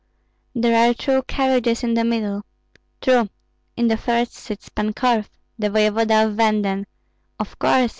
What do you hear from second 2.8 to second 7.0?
"True. In the first sits Pan Korf, the voevoda of Venden."